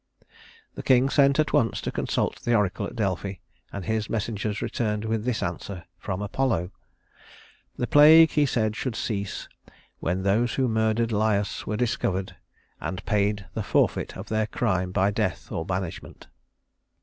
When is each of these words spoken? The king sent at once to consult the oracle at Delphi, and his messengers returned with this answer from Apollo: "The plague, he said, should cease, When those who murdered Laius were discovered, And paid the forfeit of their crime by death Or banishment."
The 0.73 0.81
king 0.81 1.09
sent 1.09 1.37
at 1.37 1.53
once 1.53 1.79
to 1.81 1.91
consult 1.91 2.41
the 2.41 2.55
oracle 2.55 2.87
at 2.87 2.95
Delphi, 2.95 3.33
and 3.71 3.85
his 3.85 4.09
messengers 4.09 4.59
returned 4.59 5.05
with 5.05 5.25
this 5.25 5.43
answer 5.43 5.83
from 5.99 6.23
Apollo: 6.23 6.71
"The 7.77 7.85
plague, 7.85 8.31
he 8.31 8.47
said, 8.47 8.75
should 8.75 8.95
cease, 8.95 9.47
When 9.99 10.23
those 10.23 10.55
who 10.55 10.67
murdered 10.67 11.11
Laius 11.11 11.67
were 11.67 11.77
discovered, 11.77 12.35
And 12.79 13.05
paid 13.05 13.45
the 13.53 13.61
forfeit 13.61 14.17
of 14.17 14.27
their 14.29 14.47
crime 14.47 14.91
by 14.91 15.11
death 15.11 15.51
Or 15.51 15.67
banishment." 15.67 16.25